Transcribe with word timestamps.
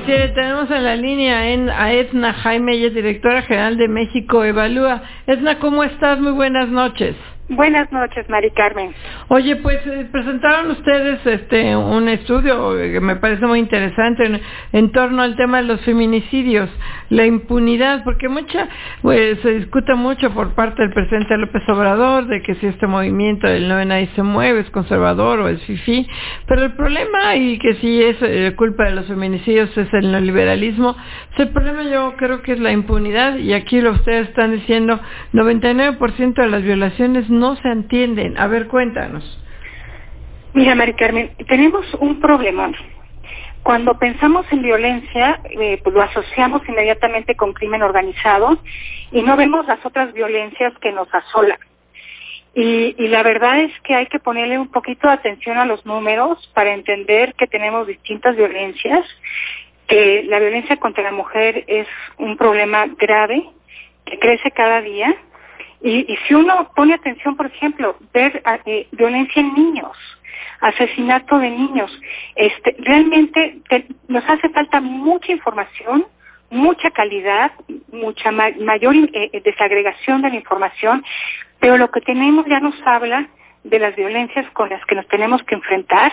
Tenemos 0.00 0.70
en 0.70 0.84
la 0.84 0.96
línea 0.96 1.40
a 1.40 1.92
Edna 1.92 2.32
Jaime, 2.32 2.82
es 2.82 2.94
directora 2.94 3.42
general 3.42 3.76
de 3.76 3.88
México 3.88 4.42
Evalúa. 4.42 5.02
Edna, 5.26 5.58
¿cómo 5.58 5.84
estás? 5.84 6.18
Muy 6.18 6.32
buenas 6.32 6.70
noches. 6.70 7.14
Buenas 7.54 7.92
noches, 7.92 8.26
Mari 8.30 8.50
Carmen. 8.52 8.94
Oye, 9.28 9.56
pues 9.56 9.78
eh, 9.86 10.08
presentaron 10.10 10.70
ustedes 10.70 11.20
este 11.26 11.76
un 11.76 12.08
estudio 12.08 12.74
que 12.76 12.98
me 12.98 13.16
parece 13.16 13.44
muy 13.46 13.58
interesante 13.58 14.40
en, 14.72 14.92
torno 14.92 15.20
al 15.20 15.36
tema 15.36 15.58
de 15.58 15.64
los 15.64 15.82
feminicidios, 15.82 16.70
la 17.10 17.26
impunidad, 17.26 18.04
porque 18.04 18.30
mucha 18.30 18.68
pues 19.02 19.38
se 19.40 19.50
discute 19.50 19.94
mucho 19.94 20.30
por 20.30 20.54
parte 20.54 20.80
del 20.80 20.94
presidente 20.94 21.36
López 21.36 21.62
Obrador 21.68 22.26
de 22.26 22.40
que 22.40 22.54
si 22.54 22.66
este 22.66 22.86
movimiento 22.86 23.46
del 23.46 23.68
no 23.68 23.84
nadie 23.84 24.08
se 24.14 24.22
mueve 24.22 24.60
es 24.60 24.70
conservador 24.70 25.40
o 25.40 25.48
es 25.48 25.62
fifi, 25.64 26.08
pero 26.46 26.64
el 26.64 26.72
problema 26.72 27.36
y 27.36 27.58
que 27.58 27.74
si 27.74 28.02
es 28.02 28.16
eh, 28.22 28.54
culpa 28.56 28.84
de 28.84 28.92
los 28.92 29.06
feminicidios 29.08 29.76
es 29.76 29.92
el 29.92 30.10
neoliberalismo, 30.10 30.96
el 31.36 31.50
problema 31.50 31.82
yo 31.82 32.14
creo 32.16 32.40
que 32.40 32.52
es 32.52 32.60
la 32.60 32.72
impunidad 32.72 33.36
y 33.36 33.52
aquí 33.52 33.80
lo 33.82 33.90
ustedes 33.92 34.28
están 34.28 34.52
diciendo 34.52 34.98
99% 35.34 36.34
de 36.34 36.48
las 36.48 36.62
violaciones 36.62 37.28
no 37.28 37.41
se 37.56 37.68
entienden. 37.68 38.38
A 38.38 38.46
ver, 38.46 38.68
cuéntanos. 38.68 39.38
Mira, 40.54 40.74
Mari 40.74 40.94
Carmen, 40.94 41.30
tenemos 41.48 41.86
un 41.94 42.20
problema. 42.20 42.70
Cuando 43.62 43.98
pensamos 43.98 44.44
en 44.50 44.62
violencia, 44.62 45.40
eh, 45.50 45.80
pues 45.82 45.94
lo 45.94 46.02
asociamos 46.02 46.62
inmediatamente 46.68 47.36
con 47.36 47.52
crimen 47.52 47.82
organizado 47.82 48.58
y 49.12 49.22
no 49.22 49.36
vemos 49.36 49.66
las 49.66 49.84
otras 49.86 50.12
violencias 50.12 50.72
que 50.80 50.92
nos 50.92 51.12
asolan. 51.14 51.58
Y, 52.54 52.94
y, 52.98 53.08
la 53.08 53.22
verdad 53.22 53.60
es 53.60 53.72
que 53.80 53.94
hay 53.94 54.06
que 54.08 54.18
ponerle 54.18 54.58
un 54.58 54.70
poquito 54.70 55.06
de 55.08 55.14
atención 55.14 55.56
a 55.56 55.64
los 55.64 55.86
números 55.86 56.50
para 56.52 56.74
entender 56.74 57.34
que 57.34 57.46
tenemos 57.46 57.86
distintas 57.86 58.36
violencias, 58.36 59.06
que 59.86 60.24
la 60.24 60.38
violencia 60.38 60.76
contra 60.76 61.02
la 61.02 61.12
mujer 61.12 61.64
es 61.66 61.86
un 62.18 62.36
problema 62.36 62.86
grave, 62.98 63.48
que 64.04 64.18
crece 64.18 64.50
cada 64.50 64.82
día, 64.82 65.16
y, 65.82 66.16
si 66.26 66.34
uno 66.34 66.70
pone 66.74 66.94
atención, 66.94 67.36
por 67.36 67.46
ejemplo, 67.46 67.96
ver 68.12 68.42
eh, 68.66 68.86
violencia 68.92 69.40
en 69.40 69.54
niños, 69.54 69.96
asesinato 70.60 71.38
de 71.38 71.50
niños, 71.50 71.90
este, 72.36 72.76
realmente 72.78 73.58
te, 73.68 73.86
nos 74.08 74.24
hace 74.28 74.48
falta 74.50 74.80
mucha 74.80 75.32
información, 75.32 76.06
mucha 76.50 76.90
calidad, 76.90 77.52
mucha 77.90 78.30
ma 78.30 78.50
mayor 78.60 78.94
eh, 79.12 79.40
desagregación 79.44 80.22
de 80.22 80.30
la 80.30 80.36
información, 80.36 81.04
pero 81.58 81.76
lo 81.76 81.90
que 81.90 82.00
tenemos 82.00 82.46
ya 82.46 82.60
nos 82.60 82.74
habla 82.84 83.28
de 83.64 83.78
las 83.78 83.96
violencias 83.96 84.48
con 84.52 84.68
las 84.68 84.84
que 84.86 84.94
nos 84.94 85.06
tenemos 85.08 85.42
que 85.44 85.54
enfrentar 85.54 86.12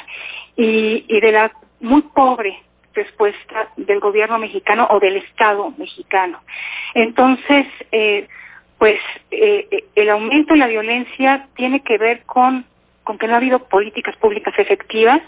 y, 0.55 1.05
y 1.07 1.19
de 1.19 1.31
la 1.31 1.51
muy 1.79 2.01
pobre 2.01 2.59
respuesta 2.93 3.69
del 3.77 3.99
gobierno 3.99 4.37
mexicano 4.39 4.87
o 4.89 4.99
del 4.99 5.17
Estado 5.17 5.73
mexicano. 5.77 6.39
Entonces, 6.93 7.67
eh, 7.91 8.27
pues 8.79 8.99
eh, 9.29 9.83
el 9.93 10.09
aumento 10.09 10.53
de 10.53 10.59
la 10.59 10.67
violencia 10.67 11.47
tiene 11.55 11.83
que 11.83 11.97
ver 11.97 12.23
con, 12.25 12.65
con 13.03 13.17
que 13.17 13.27
no 13.27 13.33
ha 13.33 13.37
habido 13.37 13.67
políticas 13.67 14.15
públicas 14.15 14.53
efectivas, 14.57 15.21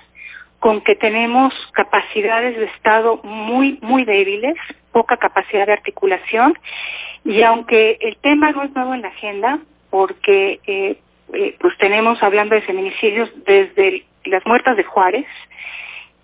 con 0.60 0.82
que 0.82 0.96
tenemos 0.96 1.54
capacidades 1.74 2.58
de 2.58 2.66
Estado 2.66 3.20
muy, 3.24 3.78
muy 3.82 4.06
débiles, 4.06 4.56
poca 4.92 5.18
capacidad 5.18 5.68
de 5.68 5.74
articulación, 5.74 6.58
y 7.26 7.42
aunque 7.44 7.98
el 8.00 8.16
tema 8.18 8.52
no 8.52 8.64
es 8.64 8.72
nuevo 8.74 8.94
en 8.94 9.02
la 9.02 9.10
agenda, 9.10 9.60
porque 9.90 10.60
eh, 10.66 10.98
eh, 11.34 11.56
pues 11.60 11.78
tenemos 11.78 12.22
hablando 12.24 12.56
de 12.56 12.62
feminicidios 12.62 13.30
desde 13.46 14.06
las 14.26 14.46
muertas 14.46 14.78
de 14.78 14.84
Juárez, 14.84 15.26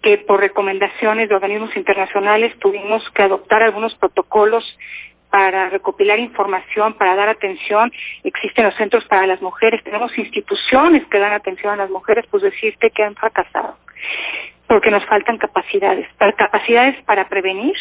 que 0.01 0.17
por 0.19 0.39
recomendaciones 0.39 1.27
de 1.27 1.35
organismos 1.35 1.75
internacionales 1.75 2.57
tuvimos 2.59 3.09
que 3.11 3.23
adoptar 3.23 3.63
algunos 3.63 3.95
protocolos 3.95 4.77
para 5.29 5.69
recopilar 5.69 6.19
información, 6.19 6.93
para 6.93 7.15
dar 7.15 7.29
atención. 7.29 7.91
Existen 8.23 8.65
los 8.65 8.75
centros 8.75 9.05
para 9.05 9.27
las 9.27 9.41
mujeres, 9.41 9.83
tenemos 9.83 10.17
instituciones 10.17 11.05
que 11.07 11.19
dan 11.19 11.33
atención 11.33 11.73
a 11.73 11.77
las 11.77 11.89
mujeres, 11.89 12.25
pues 12.29 12.43
decirte 12.43 12.91
que 12.91 13.03
han 13.03 13.15
fracasado, 13.15 13.77
porque 14.67 14.91
nos 14.91 15.05
faltan 15.05 15.37
capacidades, 15.37 16.07
capacidades 16.37 17.01
para 17.03 17.27
prevenir 17.29 17.75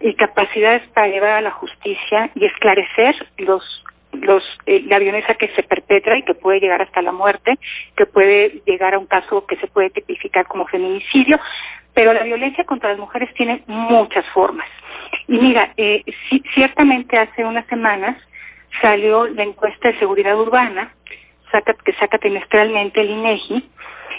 y 0.00 0.14
capacidades 0.14 0.86
para 0.88 1.08
llevar 1.08 1.30
a 1.30 1.40
la 1.40 1.50
justicia 1.50 2.30
y 2.34 2.44
esclarecer 2.44 3.14
los 3.38 3.84
los, 4.12 4.42
eh, 4.66 4.82
la 4.86 4.98
violencia 4.98 5.34
que 5.34 5.48
se 5.48 5.62
perpetra 5.62 6.16
y 6.16 6.22
que 6.22 6.34
puede 6.34 6.60
llegar 6.60 6.80
hasta 6.80 7.02
la 7.02 7.12
muerte, 7.12 7.58
que 7.96 8.06
puede 8.06 8.62
llegar 8.64 8.94
a 8.94 8.98
un 8.98 9.06
caso 9.06 9.46
que 9.46 9.56
se 9.56 9.66
puede 9.66 9.90
tipificar 9.90 10.46
como 10.46 10.66
feminicidio, 10.66 11.38
pero 11.94 12.12
la 12.12 12.22
violencia 12.22 12.64
contra 12.64 12.90
las 12.90 12.98
mujeres 12.98 13.32
tiene 13.34 13.62
muchas 13.66 14.24
formas. 14.30 14.68
Y 15.26 15.38
mira, 15.38 15.72
eh, 15.76 16.02
ciertamente 16.54 17.18
hace 17.18 17.44
unas 17.44 17.66
semanas 17.66 18.16
salió 18.80 19.26
la 19.26 19.42
encuesta 19.42 19.88
de 19.88 19.98
seguridad 19.98 20.38
urbana 20.38 20.94
que 21.84 21.92
saca 21.94 22.18
trimestralmente 22.18 23.00
el 23.00 23.10
INEGI 23.10 23.70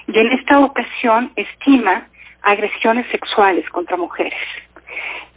y 0.08 0.20
en 0.20 0.32
esta 0.32 0.60
ocasión 0.60 1.32
estima 1.36 2.08
agresiones 2.42 3.06
sexuales 3.12 3.70
contra 3.70 3.98
mujeres. 3.98 4.40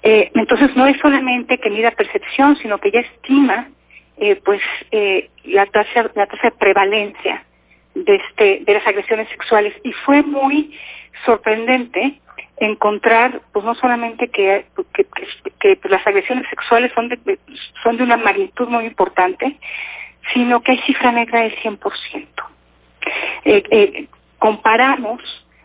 Eh, 0.03 0.31
entonces 0.35 0.75
no 0.75 0.87
es 0.87 0.99
solamente 1.01 1.59
que 1.59 1.69
mida 1.69 1.91
percepción, 1.91 2.57
sino 2.57 2.79
que 2.79 2.91
ya 2.91 3.01
estima 3.01 3.69
eh, 4.17 4.37
pues 4.45 4.61
la 5.45 5.67
tasa 5.67 6.11
la 6.15 6.27
tasa 6.27 6.49
de 6.49 6.53
prevalencia 6.53 7.45
de 7.95 8.17
este 8.17 8.61
de 8.65 8.75
las 8.75 8.87
agresiones 8.87 9.29
sexuales 9.29 9.75
y 9.85 9.93
fue 9.93 10.23
muy 10.23 10.75
sorprendente 11.27 12.21
encontrar 12.67 13.43
pues 13.53 13.65
no 13.65 13.75
solamente 13.75 14.29
que, 14.29 14.67
que, 14.95 15.05
que, 15.61 15.77
que 15.77 15.89
las 15.89 16.07
agresiones 16.07 16.49
sexuales 16.49 16.93
son 16.95 17.09
de, 17.09 17.39
son 17.83 17.97
de 17.97 18.05
una 18.05 18.17
magnitud 18.17 18.69
muy 18.69 18.85
importante, 18.85 19.57
sino 20.33 20.63
que 20.63 20.73
hay 20.73 20.79
cifra 20.79 21.13
negra 21.13 21.43
del 21.43 21.57
100%. 21.57 22.27
Eh, 23.45 23.63
eh, 23.71 24.07
comparamos 24.39 25.21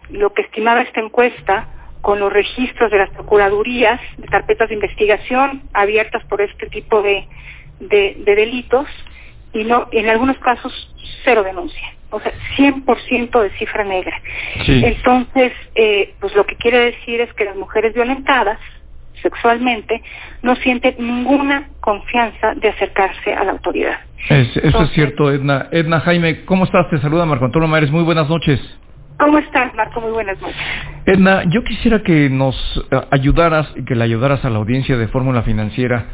lo 0.10 0.34
que 0.34 0.42
estimaba 0.44 0.82
esta 0.82 1.02
encuesta 1.02 1.68
con 2.02 2.20
los 2.20 2.32
registros 2.32 2.92
de 2.92 2.98
las 2.98 3.10
procuradurías 3.12 4.00
de 4.18 4.28
carpetas 4.28 4.70
de 4.70 4.76
investigación 4.76 5.64
abiertas 5.74 6.24
por 6.26 6.42
este 6.42 6.68
tipo 6.68 7.02
de, 7.02 7.28
de, 7.80 8.16
de 8.20 8.36
delitos 8.36 8.88
y 9.58 9.64
no 9.64 9.88
en 9.92 10.10
algunos 10.10 10.38
casos 10.38 10.72
cero 11.24 11.44
denuncia 11.44 11.98
o 12.10 12.20
sea, 12.20 12.32
100% 12.58 13.42
de 13.42 13.50
cifra 13.58 13.84
negra. 13.84 14.20
Sí. 14.66 14.82
Entonces, 14.86 15.52
eh, 15.76 16.14
pues 16.20 16.36
lo 16.36 16.46
que 16.46 16.56
quiere 16.56 16.80
decir 16.80 17.22
es 17.22 17.34
que 17.34 17.46
las 17.46 17.56
mujeres 17.56 17.94
violentadas 17.94 18.60
sexualmente 19.22 20.02
no 20.42 20.56
sienten 20.58 20.96
ninguna 21.00 21.70
confianza 21.80 22.54
de 22.56 22.70
acercarse 22.70 23.34
a 23.34 23.44
la 23.44 23.52
autoridad. 23.54 24.00
Es, 24.30 24.50
eso 24.50 24.60
Entonces, 24.64 24.90
es 24.90 24.96
cierto, 24.96 25.32
Edna. 25.32 25.68
Edna 25.72 26.00
Jaime, 26.02 26.46
¿cómo 26.46 26.64
estás? 26.64 26.90
Te 26.90 27.00
saluda 27.00 27.26
Marco 27.26 27.46
Antonio 27.46 27.68
Mares. 27.68 27.92
Muy 27.92 28.04
buenas 28.04 28.30
noches. 28.30 28.60
¿Cómo 29.20 29.40
estás, 29.40 29.74
Marco? 29.74 30.00
Muy 30.00 30.12
buenas 30.12 30.40
noches. 30.40 30.56
Edna, 31.06 31.44
yo 31.50 31.64
quisiera 31.64 32.04
que 32.04 32.30
nos 32.30 32.56
ayudaras, 33.10 33.68
que 33.88 33.96
le 33.96 34.04
ayudaras 34.04 34.46
a 34.46 34.50
la 34.50 34.60
audiencia 34.60 34.96
de 34.96 35.08
Fórmula 35.08 35.42
Financiera 35.42 36.06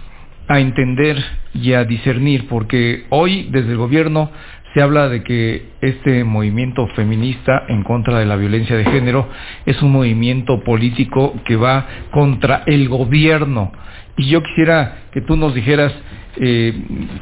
a 0.47 0.59
entender 0.59 1.17
y 1.53 1.73
a 1.73 1.83
discernir, 1.85 2.47
porque 2.47 3.05
hoy 3.09 3.49
desde 3.51 3.71
el 3.71 3.77
gobierno 3.77 4.31
se 4.73 4.81
habla 4.81 5.07
de 5.07 5.23
que 5.23 5.67
este 5.81 6.23
movimiento 6.23 6.87
feminista 6.95 7.63
en 7.67 7.83
contra 7.83 8.19
de 8.19 8.25
la 8.25 8.35
violencia 8.35 8.75
de 8.75 8.85
género 8.85 9.29
es 9.65 9.81
un 9.83 9.91
movimiento 9.91 10.63
político 10.63 11.35
que 11.45 11.55
va 11.55 11.85
contra 12.11 12.63
el 12.65 12.89
gobierno. 12.89 13.71
Y 14.17 14.29
yo 14.29 14.41
quisiera 14.41 15.03
que 15.11 15.21
tú 15.21 15.35
nos 15.35 15.53
dijeras 15.53 15.93
eh, 16.37 16.73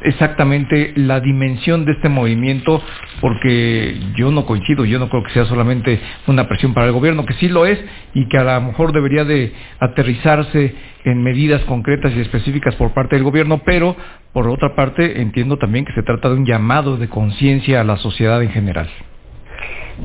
exactamente 0.02 0.92
la 0.96 1.20
dimensión 1.20 1.84
de 1.84 1.92
este 1.92 2.08
movimiento, 2.08 2.82
porque 3.20 3.96
yo 4.16 4.30
no 4.30 4.46
coincido, 4.46 4.84
yo 4.84 4.98
no 4.98 5.08
creo 5.08 5.22
que 5.22 5.32
sea 5.32 5.44
solamente 5.44 6.00
una 6.26 6.48
presión 6.48 6.72
para 6.72 6.86
el 6.86 6.92
gobierno, 6.92 7.26
que 7.26 7.34
sí 7.34 7.48
lo 7.48 7.66
es 7.66 7.78
y 8.14 8.28
que 8.28 8.38
a 8.38 8.44
lo 8.44 8.60
mejor 8.60 8.92
debería 8.92 9.24
de 9.24 9.52
aterrizarse 9.80 10.74
en 11.04 11.22
medidas 11.22 11.60
concretas 11.62 12.12
y 12.14 12.20
específicas 12.20 12.74
por 12.76 12.94
parte 12.94 13.16
del 13.16 13.24
gobierno, 13.24 13.62
pero 13.64 13.96
por 14.32 14.48
otra 14.48 14.74
parte 14.74 15.20
entiendo 15.20 15.58
también 15.58 15.84
que 15.84 15.92
se 15.92 16.02
trata 16.02 16.28
de 16.28 16.36
un 16.36 16.46
llamado 16.46 16.96
de 16.96 17.08
conciencia 17.08 17.80
a 17.80 17.84
la 17.84 17.96
sociedad 17.96 18.42
en 18.42 18.50
general. 18.50 18.88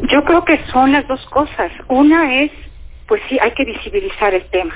Yo 0.09 0.23
creo 0.25 0.43
que 0.43 0.59
son 0.71 0.91
las 0.91 1.07
dos 1.07 1.25
cosas. 1.27 1.71
Una 1.87 2.41
es 2.41 2.51
pues 3.07 3.21
sí 3.29 3.37
hay 3.41 3.51
que 3.51 3.65
visibilizar 3.65 4.33
el 4.33 4.45
tema. 4.49 4.73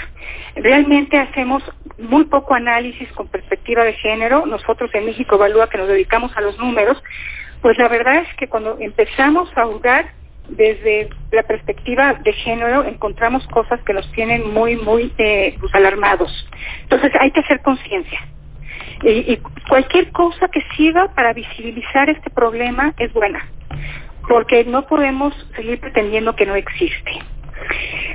Realmente 0.55 1.17
hacemos 1.17 1.63
muy 1.97 2.25
poco 2.25 2.55
análisis 2.55 3.11
con 3.13 3.27
perspectiva 3.27 3.83
de 3.83 3.93
género. 3.93 4.45
Nosotros 4.45 4.89
en 4.93 5.05
México 5.05 5.35
Evalúa 5.35 5.69
que 5.69 5.77
nos 5.77 5.87
dedicamos 5.87 6.35
a 6.37 6.41
los 6.41 6.57
números, 6.57 7.01
pues 7.61 7.77
la 7.77 7.87
verdad 7.89 8.15
es 8.17 8.35
que 8.35 8.47
cuando 8.47 8.77
empezamos 8.79 9.49
a 9.55 9.65
jugar 9.65 10.11
desde 10.47 11.09
la 11.31 11.43
perspectiva 11.43 12.13
de 12.13 12.33
género 12.33 12.83
encontramos 12.83 13.45
cosas 13.47 13.79
que 13.83 13.93
nos 13.93 14.09
tienen 14.13 14.51
muy, 14.53 14.75
muy 14.75 15.13
eh, 15.17 15.55
pues, 15.59 15.73
alarmados. 15.75 16.31
Entonces 16.83 17.11
hay 17.19 17.31
que 17.31 17.41
hacer 17.41 17.61
conciencia. 17.61 18.19
Y, 19.03 19.33
y 19.33 19.41
cualquier 19.67 20.11
cosa 20.11 20.47
que 20.47 20.61
sirva 20.75 21.13
para 21.15 21.33
visibilizar 21.33 22.09
este 22.09 22.29
problema 22.29 22.93
es 22.97 23.11
buena, 23.13 23.47
porque 24.27 24.63
no 24.63 24.85
podemos 24.85 25.33
seguir 25.55 25.79
pretendiendo 25.79 26.35
que 26.35 26.45
no 26.45 26.55
existe. 26.55 27.11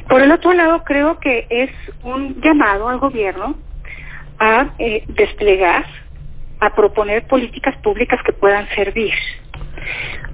Por 0.09 0.23
el 0.23 0.31
otro 0.31 0.53
lado, 0.53 0.85
creo 0.85 1.19
que 1.19 1.47
es 1.51 1.71
un 2.03 2.41
llamado 2.41 2.89
al 2.89 2.99
gobierno 2.99 3.57
a 4.39 4.71
eh, 4.79 5.05
desplegar, 5.09 5.85
a 6.61 6.75
proponer 6.75 7.27
políticas 7.27 7.77
públicas 7.79 8.21
que 8.25 8.33
puedan 8.33 8.69
servir. 8.71 9.15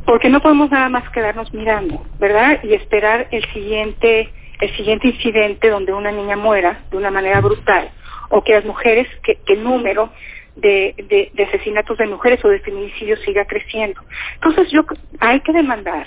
Porque 0.04 0.28
no 0.28 0.40
podemos 0.40 0.70
nada 0.70 0.88
más 0.88 1.08
quedarnos 1.10 1.52
mirando, 1.54 2.04
¿verdad? 2.18 2.60
Y 2.62 2.74
esperar 2.74 3.28
el 3.30 3.44
siguiente, 3.52 4.30
el 4.60 4.76
siguiente 4.76 5.08
incidente 5.08 5.70
donde 5.70 5.92
una 5.92 6.10
niña 6.10 6.36
muera 6.36 6.80
de 6.90 6.96
una 6.96 7.10
manera 7.10 7.40
brutal 7.40 7.90
o 8.30 8.42
que 8.42 8.54
las 8.54 8.64
mujeres, 8.64 9.06
que, 9.22 9.38
el 9.46 9.62
número 9.62 10.10
de, 10.56 11.30
de, 11.34 11.44
asesinatos 11.44 11.98
de 11.98 12.06
mujeres 12.06 12.44
o 12.44 12.48
de 12.48 12.60
feminicidios 12.60 13.20
siga 13.20 13.44
creciendo. 13.44 14.00
Entonces 14.34 14.70
yo 14.70 14.84
hay 15.20 15.40
que 15.40 15.52
demandar 15.52 16.06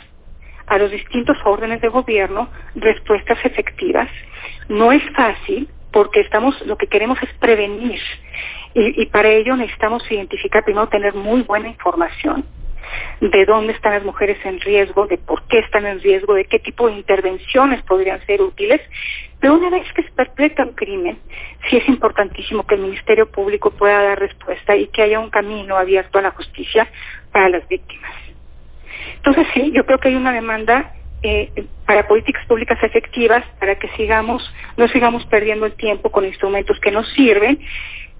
a 0.67 0.77
los 0.77 0.91
distintos 0.91 1.37
órdenes 1.43 1.81
de 1.81 1.89
gobierno 1.89 2.49
respuestas 2.75 3.37
efectivas. 3.43 4.09
No 4.69 4.91
es 4.91 5.03
fácil 5.15 5.69
porque 5.91 6.21
estamos, 6.21 6.59
lo 6.65 6.77
que 6.77 6.87
queremos 6.87 7.21
es 7.23 7.29
prevenir 7.39 7.99
y, 8.73 9.01
y 9.01 9.05
para 9.07 9.29
ello 9.29 9.55
necesitamos 9.55 10.03
identificar 10.11 10.63
primero 10.63 10.87
tener 10.89 11.13
muy 11.13 11.43
buena 11.43 11.69
información 11.69 12.45
de 13.21 13.45
dónde 13.45 13.73
están 13.73 13.93
las 13.93 14.03
mujeres 14.03 14.37
en 14.45 14.59
riesgo, 14.59 15.07
de 15.07 15.17
por 15.17 15.43
qué 15.47 15.59
están 15.59 15.85
en 15.85 16.01
riesgo, 16.01 16.33
de 16.33 16.45
qué 16.45 16.59
tipo 16.59 16.87
de 16.87 16.93
intervenciones 16.93 17.81
podrían 17.83 18.23
ser 18.25 18.41
útiles. 18.41 18.81
Pero 19.39 19.55
una 19.55 19.69
vez 19.69 19.91
que 19.93 20.03
se 20.03 20.11
perpetra 20.11 20.65
un 20.65 20.73
crimen, 20.73 21.19
sí 21.69 21.77
es 21.77 21.87
importantísimo 21.87 22.65
que 22.65 22.75
el 22.75 22.81
Ministerio 22.81 23.29
Público 23.29 23.71
pueda 23.71 24.01
dar 24.01 24.19
respuesta 24.19 24.75
y 24.75 24.87
que 24.87 25.03
haya 25.03 25.19
un 25.19 25.29
camino 25.29 25.77
abierto 25.77 26.19
a 26.19 26.23
la 26.23 26.31
justicia 26.31 26.87
para 27.31 27.49
las 27.49 27.67
víctimas. 27.67 28.13
Entonces 29.25 29.47
sí, 29.55 29.71
yo 29.73 29.85
creo 29.87 29.97
que 29.97 30.09
hay 30.09 30.15
una 30.15 30.31
demanda 30.31 30.93
eh, 31.23 31.51
para 31.87 32.07
políticas 32.07 32.45
públicas 32.45 32.77
efectivas, 32.83 33.43
para 33.59 33.73
que 33.75 33.87
sigamos, 33.97 34.53
no 34.77 34.87
sigamos 34.87 35.25
perdiendo 35.25 35.65
el 35.65 35.73
tiempo 35.73 36.11
con 36.11 36.25
instrumentos 36.25 36.79
que 36.79 36.91
nos 36.91 37.11
sirven, 37.13 37.59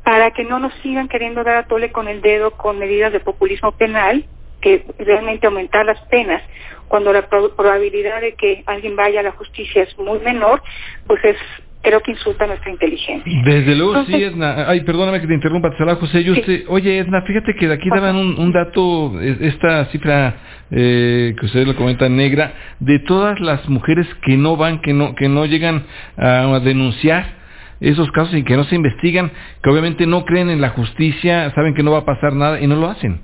para 0.04 0.32
que 0.32 0.44
no 0.44 0.58
nos 0.58 0.74
sigan 0.82 1.08
queriendo 1.08 1.44
dar 1.44 1.58
a 1.58 1.68
tole 1.68 1.92
con 1.92 2.08
el 2.08 2.22
dedo 2.22 2.52
con 2.52 2.80
medidas 2.80 3.14
de 3.14 3.20
populismo 3.20 3.72
penal 3.74 4.26
que 4.62 4.84
realmente 4.98 5.46
aumentar 5.46 5.86
las 5.86 6.00
penas 6.08 6.42
cuando 6.88 7.14
la 7.14 7.28
probabilidad 7.28 8.22
de 8.22 8.34
que 8.34 8.64
alguien 8.66 8.96
vaya 8.96 9.20
a 9.20 9.24
la 9.24 9.32
justicia 9.32 9.84
es 9.84 9.96
muy 10.00 10.18
menor, 10.20 10.64
pues 11.06 11.24
es 11.24 11.38
creo 11.86 12.02
que 12.02 12.12
insulta 12.12 12.48
nuestra 12.48 12.72
inteligencia. 12.72 13.42
Desde 13.46 13.76
luego, 13.76 14.04
sí, 14.06 14.16
Edna. 14.16 14.68
Ay, 14.68 14.82
perdóname 14.82 15.22
que 15.22 15.28
te 15.28 15.36
interrumpa, 15.36 15.70
te 15.70 15.96
José. 15.96 16.24
Yo 16.24 16.34
oye, 16.68 16.98
Edna, 16.98 17.22
fíjate 17.22 17.54
que 17.56 17.68
de 17.68 17.76
aquí 17.76 17.90
daban 17.90 18.16
un, 18.16 18.52
dato, 18.52 19.20
esta 19.22 19.86
cifra 19.86 20.36
eh, 20.72 21.36
que 21.40 21.46
ustedes 21.46 21.68
lo 21.68 21.76
comentan 21.76 22.16
negra, 22.16 22.54
de 22.80 23.00
todas 23.00 23.40
las 23.40 23.70
mujeres 23.70 24.08
que 24.24 24.36
no 24.36 24.58
van, 24.58 24.82
que 24.82 24.94
no, 24.94 25.14
que 25.14 25.30
no 25.30 25.46
llegan 25.46 25.84
a 26.18 26.60
denunciar 26.60 27.46
esos 27.80 28.12
casos 28.12 28.34
y 28.34 28.44
que 28.44 28.58
no 28.58 28.64
se 28.64 28.76
investigan, 28.76 29.32
que 29.62 29.70
obviamente 29.70 30.08
no 30.08 30.26
creen 30.26 30.50
en 30.50 30.62
la 30.62 30.70
justicia, 30.70 31.52
saben 31.54 31.76
que 31.76 31.84
no 31.84 31.92
va 31.92 32.00
a 32.00 32.06
pasar 32.06 32.34
nada 32.34 32.60
y 32.60 32.68
no 32.68 32.76
lo 32.76 32.90
hacen. 32.90 33.22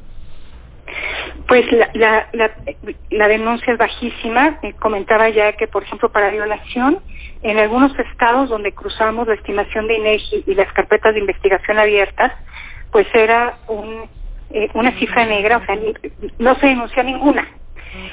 Pues 1.47 1.65
la, 1.71 2.27
la, 2.33 2.51
la, 3.09 3.27
denuncia 3.27 3.73
es 3.73 3.79
bajísima. 3.79 4.59
comentaba 4.79 5.29
ya 5.29 5.53
que, 5.53 5.67
por 5.67 5.83
ejemplo, 5.83 6.11
para 6.11 6.29
violación, 6.29 6.99
en 7.43 7.57
algunos 7.57 7.97
estados 7.97 8.49
donde 8.49 8.71
cruzamos 8.71 9.27
la 9.27 9.33
estimación 9.33 9.87
de 9.87 9.95
INEGI 9.95 10.43
y 10.47 10.55
las 10.55 10.71
carpetas 10.73 11.13
de 11.13 11.19
investigación 11.19 11.79
abiertas, 11.79 12.31
pues 12.91 13.07
era 13.13 13.57
un, 13.67 14.09
eh, 14.51 14.69
una 14.73 14.91
cifra 14.99 15.25
negra, 15.25 15.57
o 15.57 15.65
sea, 15.65 15.77
no 16.39 16.55
se 16.55 16.67
denuncia 16.67 17.03
ninguna. 17.03 17.47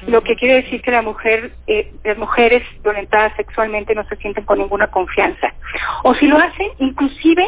Lo 0.08 0.22
que 0.22 0.34
quiere 0.34 0.62
decir 0.62 0.82
que 0.82 0.90
la 0.90 1.02
mujer, 1.02 1.52
eh, 1.66 1.92
las 2.02 2.18
mujeres 2.18 2.62
violentadas 2.82 3.32
sexualmente 3.36 3.94
no 3.94 4.04
se 4.08 4.16
sienten 4.16 4.44
con 4.44 4.58
ninguna 4.58 4.88
confianza. 4.88 5.54
O 6.02 6.14
si 6.14 6.26
lo 6.26 6.36
hacen, 6.36 6.68
inclusive 6.78 7.46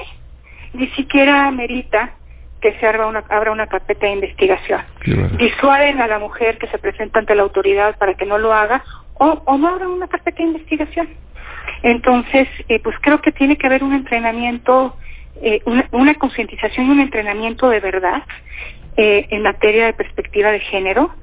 ni 0.73 0.87
siquiera 0.89 1.51
merita 1.51 2.13
que 2.61 2.79
se 2.79 2.87
abra 2.87 3.07
una, 3.07 3.25
abra 3.31 3.51
una 3.51 3.67
carpeta 3.67 4.07
de 4.07 4.13
investigación. 4.13 4.83
Disuaden 5.39 6.01
a 6.01 6.07
la 6.07 6.19
mujer 6.19 6.59
que 6.59 6.69
se 6.69 6.79
presenta 6.79 7.19
ante 7.19 7.35
la 7.35 7.43
autoridad 7.43 7.97
para 7.99 8.15
que 8.15 8.27
no 8.27 8.39
lo 8.39 8.53
haga 8.53 8.85
o, 9.15 9.43
o 9.45 9.59
no 9.59 9.69
abra 9.69 9.89
una 9.89 10.07
carpeta 10.07 10.39
de 10.39 10.51
investigación. 10.51 11.09
Entonces, 11.83 12.49
eh, 12.69 12.79
pues 12.81 12.97
creo 13.01 13.21
que 13.21 13.33
tiene 13.33 13.57
que 13.57 13.67
haber 13.67 13.83
un 13.83 13.95
entrenamiento, 13.95 14.97
eh, 15.43 15.63
una, 15.93 16.15
concientización 16.15 16.87
y 16.87 16.91
un 16.91 17.01
entrenamiento 17.01 17.69
de 17.71 17.81
verdad 17.81 18.23
eh, 18.97 19.27
en 19.31 19.43
materia 19.43 19.87
de 19.87 19.93
perspectiva 19.95 20.51
de 20.51 20.61
género 20.61 21.15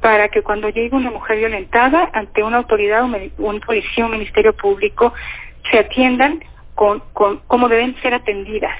para 0.00 0.28
que 0.28 0.42
cuando 0.42 0.70
llegue 0.70 0.96
una 0.96 1.10
mujer 1.10 1.38
violentada 1.38 2.08
ante 2.14 2.42
una 2.42 2.56
autoridad, 2.58 3.04
un, 3.04 3.60
policía, 3.60 4.06
un 4.06 4.12
ministerio 4.12 4.54
público, 4.54 5.12
se 5.70 5.78
atiendan 5.78 6.42
con, 6.74 7.02
con 7.12 7.40
cómo 7.46 7.68
deben 7.68 7.94
ser 8.00 8.14
atendidas. 8.14 8.78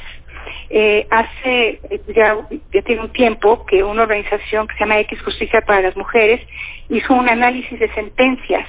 Hace 1.11 1.81
ya 2.15 2.39
tiene 2.85 3.03
un 3.03 3.13
tiempo 3.13 3.67
que 3.67 3.83
una 3.85 4.03
organización 4.03 4.67
que 4.67 4.75
se 4.75 4.81
llama 4.81 5.01
X 5.01 5.21
Justicia 5.23 5.61
para 5.61 5.83
las 5.83 5.97
Mujeres 5.97 6.41
hizo 6.89 7.13
un 7.13 7.29
análisis 7.29 7.79
de 7.79 7.93
sentencias 7.93 8.67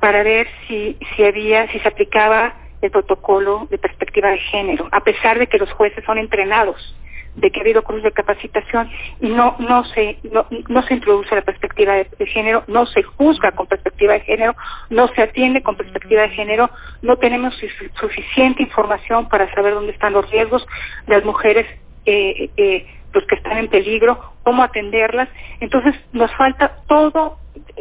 para 0.00 0.22
ver 0.22 0.46
si, 0.66 0.96
si 1.14 1.24
había, 1.24 1.70
si 1.70 1.78
se 1.78 1.88
aplicaba 1.88 2.54
el 2.82 2.90
protocolo 2.90 3.66
de 3.70 3.78
perspectiva 3.78 4.30
de 4.30 4.38
género, 4.38 4.88
a 4.92 5.00
pesar 5.00 5.38
de 5.38 5.46
que 5.46 5.58
los 5.58 5.72
jueces 5.72 6.04
son 6.04 6.18
entrenados 6.18 6.96
de 7.36 7.50
que 7.50 7.60
ha 7.60 7.62
habido 7.62 7.84
cursos 7.84 8.02
de 8.02 8.12
capacitación 8.12 8.90
y 9.20 9.28
no 9.28 9.56
no 9.58 9.84
se 9.84 10.18
no, 10.32 10.46
no 10.68 10.82
se 10.82 10.94
introduce 10.94 11.34
la 11.34 11.42
perspectiva 11.42 11.94
de, 11.94 12.26
género, 12.26 12.64
no 12.66 12.86
se 12.86 13.02
juzga 13.02 13.52
con 13.52 13.66
perspectiva 13.66 14.14
de 14.14 14.20
género, 14.20 14.56
no 14.90 15.08
se 15.08 15.22
atiende 15.22 15.62
con 15.62 15.76
perspectiva 15.76 16.22
de 16.22 16.30
género, 16.30 16.70
no 17.02 17.16
tenemos 17.18 17.54
suficiente 18.00 18.62
información 18.62 19.28
para 19.28 19.52
saber 19.54 19.74
dónde 19.74 19.92
están 19.92 20.14
los 20.14 20.28
riesgos 20.30 20.66
de 21.06 21.14
las 21.14 21.24
mujeres 21.24 21.66
eh, 22.06 22.50
eh, 22.56 22.86
los 23.12 23.24
que 23.26 23.36
están 23.36 23.56
en 23.58 23.68
peligro, 23.68 24.32
cómo 24.42 24.62
atenderlas. 24.62 25.28
Entonces 25.60 25.94
nos 26.12 26.34
falta 26.36 26.78
todo 26.86 27.38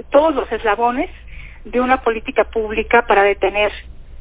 todos 0.09 0.33
los 0.35 0.51
eslabones 0.51 1.09
de 1.65 1.81
una 1.81 2.01
política 2.01 2.45
pública 2.45 3.05
para 3.07 3.23
detener 3.23 3.71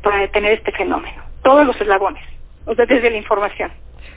para 0.02 0.18
detener 0.18 0.52
este 0.52 0.70
fenómeno, 0.72 1.22
todos 1.42 1.66
los 1.66 1.80
eslabones, 1.80 2.22
desde 2.66 3.10
la 3.10 3.16
información. 3.16 3.72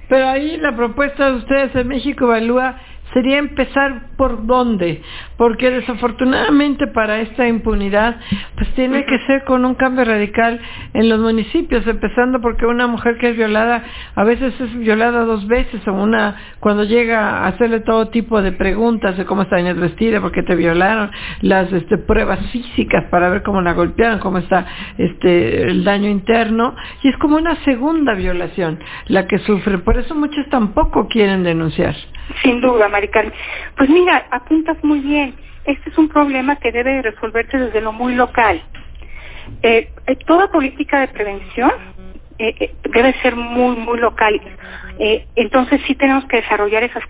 Pero 0.10 0.28
ahí 0.28 0.58
la 0.58 0.76
propuesta 0.76 1.32
de 1.32 1.38
ustedes 1.38 1.76
en 1.76 1.88
México 1.88 2.26
Evalúa 2.26 2.76
sería 3.14 3.38
empezar 3.38 4.08
por 4.18 4.46
dónde, 4.46 5.02
porque 5.38 5.70
desafortunadamente 5.72 6.88
para 6.88 7.20
esta 7.20 7.48
impunidad, 7.48 8.18
pues 8.56 8.70
tiene 8.74 9.06
que 9.06 9.20
ser 9.28 9.44
con 9.46 9.66
un 9.66 9.76
cambio 9.76 10.06
radical 10.06 10.60
en 10.94 11.10
los 11.10 11.20
municipios, 11.20 11.86
empezando 11.88 12.42
porque 12.42 12.66
una 12.66 12.88
mujer 12.88 13.18
que 13.18 13.30
es 13.30 13.38
violada, 13.38 13.84
a 14.16 14.24
veces 14.24 14.60
es 14.60 14.78
violada 14.78 15.24
dos 15.24 15.48
veces, 15.48 15.88
o 15.88 15.94
una, 15.94 16.36
cuando 16.60 16.84
llega 16.84 17.44
a 17.44 17.48
hacerle 17.48 17.82
todo 17.82 18.10
tipo 18.10 18.42
de 18.42 18.52
preguntas 18.52 19.18
de 19.18 19.26
cómo 19.26 19.44
está 19.44 19.58
vestida, 19.58 20.22
por 20.22 20.32
qué 20.32 20.44
te 20.44 20.56
violaron, 20.56 21.12
las 21.42 21.72
este, 21.72 21.98
pruebas 21.98 22.40
físicas 22.52 23.06
para 23.10 23.30
ver 23.30 23.44
cómo 23.44 23.62
la 23.62 23.74
golpearon, 23.74 24.20
cómo 24.20 24.40
está 24.40 24.66
este, 24.98 25.64
el 25.64 25.84
daño 25.84 26.10
interno, 26.10 26.76
y 27.04 27.10
es 27.10 27.18
como 27.18 27.38
una 27.38 27.56
segunda 27.64 28.14
violación 28.14 28.80
la 29.08 29.28
que 29.28 29.40
sufre, 29.40 29.78
por 29.80 29.98
eso 29.98 30.16
muchos 30.16 30.48
tampoco 30.50 31.08
quieren 31.08 31.44
denunciar. 31.44 31.96
Sin 32.44 32.60
duda, 32.60 32.90
Pues 33.76 33.90
mira, 33.90 34.28
apuntas 34.32 34.78
muy 34.84 35.00
bien. 35.00 35.36
Este 35.66 35.90
es 35.90 35.98
un 35.98 36.08
problema 36.08 36.56
que 36.56 36.72
debe 36.72 37.02
resolverse 37.02 37.58
desde 37.58 37.82
lo 37.82 37.92
muy 37.92 38.16
local. 38.16 38.64
Eh, 39.62 39.90
eh, 40.08 40.16
toda 40.26 40.52
política 40.52 41.02
de 41.02 41.08
prevención 41.10 41.72
eh, 42.40 42.74
debe 42.84 43.14
ser 43.22 43.36
muy, 43.36 43.76
muy 43.76 44.00
local. 44.00 44.40
entonces 45.36 45.82
sí 45.86 45.96
tenemos 45.96 46.26
que 46.26 46.38
desarrollar 46.38 46.84
esas 46.84 47.04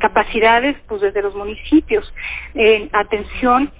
capacidades 0.00 0.76
pues 0.86 1.00
desde 1.00 1.22
los 1.22 1.34
municipios. 1.34 2.12
atención 2.92 3.70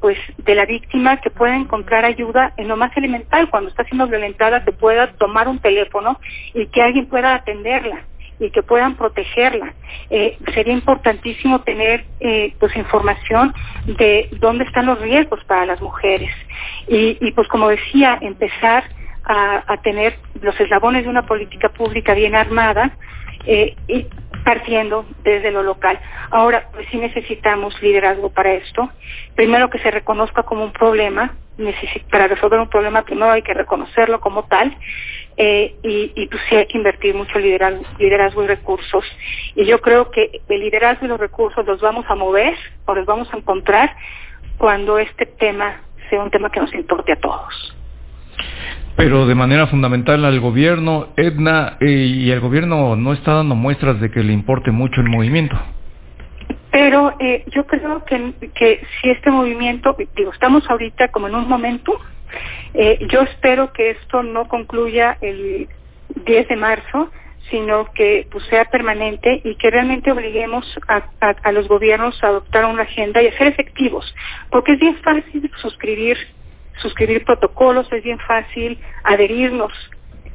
pues 0.00 0.18
de 0.38 0.54
la 0.54 0.66
víctima 0.66 1.16
que 1.22 1.30
pueda 1.30 1.56
encontrar 1.56 2.04
ayuda 2.04 2.52
en 2.56 2.68
lo 2.68 2.76
más 2.76 2.94
elemental. 2.96 3.48
Cuando 3.50 3.70
está 3.70 3.84
siendo 3.84 4.06
violentada 4.06 4.64
se 4.64 4.72
pueda 4.72 5.12
tomar 5.14 5.48
un 5.48 5.58
teléfono 5.58 6.20
y 6.54 6.66
que 6.66 6.82
alguien 6.82 7.06
pueda 7.06 7.34
atenderla 7.34 8.04
y 8.38 8.50
que 8.50 8.62
puedan 8.62 8.96
protegerla. 8.96 9.74
Eh, 10.10 10.38
sería 10.54 10.72
importantísimo 10.72 11.60
tener 11.62 12.04
eh, 12.20 12.54
pues 12.58 12.76
información 12.76 13.54
de 13.86 14.28
dónde 14.40 14.64
están 14.64 14.86
los 14.86 15.00
riesgos 15.00 15.42
para 15.44 15.66
las 15.66 15.80
mujeres 15.80 16.30
y, 16.88 17.30
pues 17.32 17.48
como 17.48 17.68
decía 17.68 18.18
empezar 18.20 18.84
a, 19.24 19.64
a, 19.72 19.76
tener 19.82 20.18
los 20.40 20.58
eslabones 20.60 21.04
de 21.04 21.10
una 21.10 21.26
política 21.26 21.68
pública 21.70 22.14
bien 22.14 22.34
armada 22.34 22.96
eh, 23.44 23.74
y 23.88 24.06
partiendo 24.44 25.06
desde 25.24 25.50
lo 25.50 25.62
local. 25.62 25.98
Ahora, 26.30 26.68
pues 26.72 26.86
sí 26.90 26.98
necesitamos 26.98 27.80
liderazgo 27.82 28.30
para 28.30 28.52
esto. 28.52 28.90
Primero 29.34 29.70
que 29.70 29.78
se 29.80 29.90
reconozca 29.90 30.44
como 30.44 30.64
un 30.64 30.72
problema, 30.72 31.34
para 32.10 32.28
resolver 32.28 32.60
un 32.60 32.68
problema 32.68 33.02
primero 33.02 33.30
hay 33.30 33.42
que 33.42 33.54
reconocerlo 33.54 34.20
como 34.20 34.44
tal 34.44 34.76
eh, 35.36 35.74
y, 35.82 36.12
y, 36.14 36.26
pues 36.28 36.42
sí 36.48 36.56
hay 36.56 36.66
que 36.66 36.78
invertir 36.78 37.14
mucho 37.14 37.38
liderazgo, 37.38 37.84
liderazgo 37.98 38.44
y 38.44 38.46
recursos. 38.46 39.04
Y 39.54 39.66
yo 39.66 39.80
creo 39.80 40.10
que 40.10 40.40
el 40.48 40.60
liderazgo 40.60 41.04
y 41.04 41.08
los 41.08 41.20
recursos 41.20 41.66
los 41.66 41.80
vamos 41.80 42.06
a 42.08 42.14
mover 42.14 42.54
o 42.86 42.94
los 42.94 43.04
vamos 43.04 43.32
a 43.32 43.36
encontrar 43.36 43.94
cuando 44.56 44.98
este 44.98 45.26
tema 45.26 45.82
sea 46.08 46.22
un 46.22 46.30
tema 46.30 46.50
que 46.50 46.60
nos 46.60 46.72
importe 46.74 47.12
a 47.12 47.16
todos. 47.16 47.76
Pero 48.96 49.26
de 49.26 49.34
manera 49.34 49.66
fundamental 49.66 50.24
al 50.24 50.40
gobierno, 50.40 51.08
Edna, 51.16 51.76
eh, 51.80 51.90
y 51.90 52.30
el 52.30 52.40
gobierno 52.40 52.96
no 52.96 53.12
está 53.12 53.34
dando 53.34 53.54
muestras 53.54 54.00
de 54.00 54.10
que 54.10 54.22
le 54.22 54.32
importe 54.32 54.70
mucho 54.70 55.02
el 55.02 55.08
movimiento. 55.08 55.56
Pero 56.70 57.14
eh, 57.18 57.44
yo 57.48 57.66
creo 57.66 58.04
que, 58.04 58.32
que 58.54 58.80
si 59.00 59.10
este 59.10 59.30
movimiento, 59.30 59.96
digo, 60.14 60.32
estamos 60.32 60.68
ahorita 60.70 61.08
como 61.08 61.28
en 61.28 61.34
un 61.34 61.48
momento, 61.48 61.98
eh, 62.76 62.98
yo 63.10 63.22
espero 63.22 63.72
que 63.72 63.90
esto 63.90 64.22
no 64.22 64.48
concluya 64.48 65.16
el 65.20 65.68
10 66.26 66.48
de 66.48 66.56
marzo, 66.56 67.10
sino 67.50 67.92
que 67.92 68.26
pues, 68.30 68.44
sea 68.46 68.66
permanente 68.66 69.40
y 69.44 69.54
que 69.56 69.70
realmente 69.70 70.10
obliguemos 70.10 70.66
a, 70.88 71.52
los 71.52 71.68
gobiernos 71.68 72.22
a 72.22 72.28
adoptar 72.28 72.64
una 72.66 72.82
agenda 72.82 73.22
y 73.22 73.28
a 73.28 73.38
ser 73.38 73.46
efectivos, 73.46 74.14
porque 74.50 74.72
es 74.72 74.80
bien 74.80 74.96
fácil 74.96 75.50
suscribir 75.56 76.18
suscribir 76.82 77.24
protocolos, 77.24 77.90
es 77.90 78.04
bien 78.04 78.18
fácil 78.18 78.78
adherirnos 79.02 79.72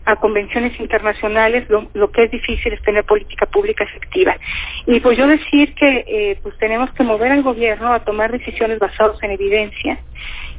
a 0.06 0.16
convenciones 0.16 0.80
internacionales, 0.80 1.68
lo, 1.70 2.12
que 2.12 2.24
es 2.24 2.32
difícil 2.32 2.74
es 2.74 2.82
tener 2.82 3.04
política 3.04 3.46
pública 3.46 3.84
efectiva. 3.84 4.36
Y 4.88 5.00
pues 5.00 5.16
yo 5.16 5.28
decir 5.28 5.76
que 5.76 6.06
eh, 6.08 6.40
pues 6.42 6.58
tenemos 6.58 6.92
que 6.94 7.04
mover 7.04 7.32
al 7.32 7.44
gobierno 7.44 7.94
a 7.94 8.04
tomar 8.04 8.32
decisiones 8.32 8.80
basadas 8.80 9.22
en 9.22 9.32
evidencia 9.32 10.00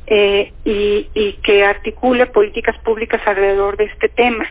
eh, 0.06 0.52
y, 0.64 1.08
y, 1.14 1.32
que 1.44 1.64
articule 1.64 2.26
políticas 2.26 2.76
públicas 2.78 3.20
alrededor 3.24 3.76
de 3.76 3.84
este 3.84 4.08
tema. 4.08 4.44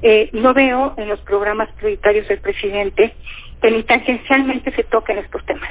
Eh, 0.00 0.30
no 0.32 0.54
veo 0.54 0.94
en 0.96 1.08
los 1.08 1.20
programas 1.20 1.68
prioritarios 1.72 2.28
del 2.28 2.38
presidente 2.38 3.14
que 3.60 3.70
ni 3.70 3.82
tangencialmente 3.82 4.72
se 4.72 4.84
toquen 4.84 5.18
estos 5.18 5.44
temas. 5.44 5.70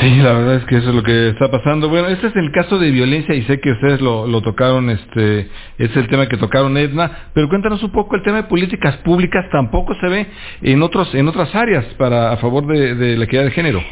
Sí, 0.00 0.16
la 0.16 0.32
verdad 0.32 0.54
es 0.56 0.64
que 0.66 0.76
eso 0.76 0.90
es 0.90 0.94
lo 0.94 1.02
que 1.02 1.30
está 1.30 1.50
pasando. 1.50 1.88
Bueno, 1.88 2.08
este 2.08 2.28
es 2.28 2.36
el 2.36 2.52
caso 2.52 2.78
de 2.78 2.90
violencia 2.90 3.34
y 3.34 3.42
sé 3.42 3.60
que 3.60 3.72
ustedes 3.72 4.00
lo, 4.00 4.26
lo 4.26 4.40
tocaron, 4.40 4.90
este, 4.90 5.48
es 5.78 5.96
el 5.96 6.08
tema 6.08 6.28
que 6.28 6.36
tocaron 6.36 6.76
Edna, 6.76 7.30
pero 7.34 7.48
cuéntanos 7.48 7.82
un 7.82 7.92
poco 7.92 8.16
el 8.16 8.22
tema 8.22 8.38
de 8.38 8.42
políticas 8.44 8.96
públicas 8.98 9.44
tampoco 9.50 9.94
se 9.96 10.08
ve 10.08 10.26
en 10.62 10.82
otros 10.82 11.14
en 11.14 11.28
otras 11.28 11.54
áreas 11.54 11.84
para 11.98 12.32
a 12.32 12.36
favor 12.36 12.66
de, 12.66 12.94
de 12.94 13.16
la 13.16 13.24
equidad 13.24 13.44
de 13.44 13.50
género. 13.50 13.82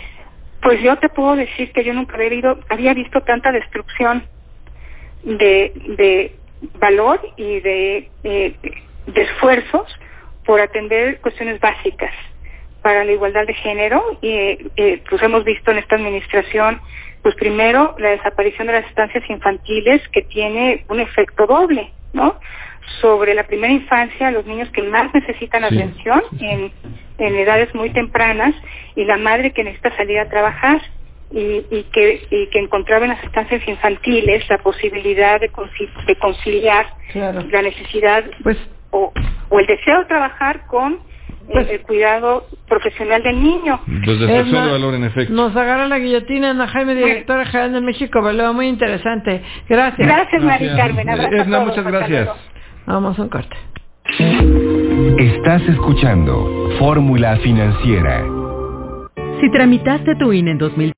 Pues 0.63 0.83
yo 0.83 0.99
te 0.99 1.09
puedo 1.09 1.37
decir 1.37 1.73
que 1.73 1.85
yo 1.85 1.95
nunca 1.95 2.17
había, 2.17 2.29
visto, 2.29 2.59
había 2.69 2.95
visto 2.95 3.21
tanta 3.23 3.51
destrucción 3.53 4.25
de, 5.23 5.73
de 5.97 6.37
valor 6.79 7.21
y 7.37 7.61
de, 7.61 8.11
de, 8.23 8.55
de 9.07 9.23
esfuerzos 9.23 9.87
por 10.45 10.61
atender 10.61 11.21
cuestiones 11.21 11.61
básicas 11.61 12.13
para 12.83 13.05
la 13.05 13.13
igualdad 13.13 13.47
de 13.47 13.55
género 13.55 14.19
y 14.21 14.59
eh, 14.77 15.03
pues 15.09 15.23
hemos 15.23 15.45
visto 15.45 15.71
en 15.71 15.79
esta 15.79 15.97
administración 15.97 16.81
pues 17.23 17.35
primero 17.35 17.95
la 17.99 18.11
desaparición 18.11 18.67
de 18.67 18.75
las 18.75 18.87
estancias 18.87 19.29
infantiles 19.29 20.07
que 20.09 20.23
tiene 20.23 20.85
un 20.89 21.01
efecto 21.01 21.47
doble 21.47 21.93
no 22.13 22.41
sobre 23.01 23.35
la 23.35 23.47
primera 23.47 23.73
infancia 23.73 24.31
los 24.31 24.47
niños 24.47 24.71
que 24.71 24.83
más 24.83 25.13
necesitan 25.15 25.65
atención 25.65 26.23
En, 26.41 26.73
en 27.21 27.37
edades 27.37 27.75
muy 27.75 27.91
tempranas 27.91 28.55
y 28.97 29.05
la 29.05 29.17
madre 29.19 29.53
que 29.53 29.65
necesita 29.65 29.95
salir 29.97 30.19
a 30.19 30.29
trabajar 30.29 30.81
y, 31.33 31.65
y, 31.71 31.87
que, 31.93 32.27
y 32.31 32.49
que 32.49 32.59
encontraba 32.59 33.05
en 33.05 33.11
las 33.11 33.23
estancias 33.23 33.67
infantiles 33.69 34.49
la 34.49 34.59
posibilidad 34.59 35.41
de, 35.41 35.51
de 36.07 36.17
conciliar 36.17 36.87
la 37.15 37.63
necesidad 37.63 38.25
pues, 38.43 38.59
o, 38.91 39.13
o 39.49 39.61
el 39.61 39.67
deseo 39.67 40.01
de 40.01 40.05
trabajar 40.07 40.67
con 40.67 40.99
pues, 41.53 41.69
el 41.71 41.81
cuidado 41.83 42.47
profesional 42.69 43.23
del 43.23 43.43
niño. 43.43 43.81
Pues 44.05 44.19
de 44.19 44.27
valor 44.53 44.95
en 44.95 45.05
efecto. 45.05 45.33
Nos 45.33 45.55
agarra 45.57 45.87
la 45.89 45.99
guillotina 45.99 46.51
Ana 46.51 46.69
Jaime, 46.69 46.95
directora 46.95 47.45
general 47.47 47.73
de 47.73 47.81
México 47.81 48.23
Valor, 48.23 48.55
muy 48.55 48.69
interesante. 48.69 49.43
Gracias. 49.69 50.07
Gracias, 50.07 50.43
Mari 50.43 50.69
Carmen. 50.77 51.07
Muchas 51.07 51.85
gracias. 51.85 52.29
Vamos 52.87 53.19
a 53.19 53.23
un 53.23 53.29
corte. 53.29 53.57
Estás 55.01 55.63
escuchando 55.69 56.71
Fórmula 56.79 57.37
Financiera. 57.39 58.23
Si 59.41 59.51
tramitaste 59.51 60.15
tu 60.17 60.33
INE 60.33 60.53
en 60.53 60.59
2000 60.59 60.89